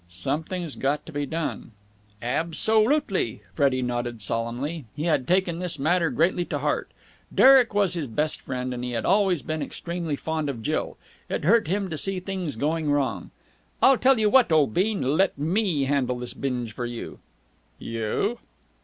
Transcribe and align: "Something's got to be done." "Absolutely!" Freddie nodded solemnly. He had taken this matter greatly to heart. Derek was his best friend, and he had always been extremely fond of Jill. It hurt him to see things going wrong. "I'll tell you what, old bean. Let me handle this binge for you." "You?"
"Something's 0.09 0.75
got 0.75 1.05
to 1.05 1.11
be 1.11 1.27
done." 1.27 1.73
"Absolutely!" 2.23 3.43
Freddie 3.53 3.83
nodded 3.83 4.19
solemnly. 4.19 4.85
He 4.95 5.03
had 5.03 5.27
taken 5.27 5.59
this 5.59 5.77
matter 5.77 6.09
greatly 6.09 6.43
to 6.45 6.57
heart. 6.57 6.89
Derek 7.35 7.75
was 7.75 7.93
his 7.93 8.07
best 8.07 8.41
friend, 8.41 8.73
and 8.73 8.83
he 8.83 8.93
had 8.93 9.05
always 9.05 9.43
been 9.43 9.61
extremely 9.61 10.15
fond 10.15 10.49
of 10.49 10.63
Jill. 10.63 10.97
It 11.29 11.43
hurt 11.45 11.67
him 11.67 11.87
to 11.91 11.97
see 11.97 12.19
things 12.19 12.55
going 12.55 12.89
wrong. 12.89 13.29
"I'll 13.79 13.99
tell 13.99 14.17
you 14.17 14.27
what, 14.27 14.51
old 14.51 14.73
bean. 14.73 15.03
Let 15.03 15.37
me 15.37 15.83
handle 15.83 16.17
this 16.17 16.33
binge 16.33 16.73
for 16.73 16.87
you." 16.87 17.19
"You?" 17.77 18.39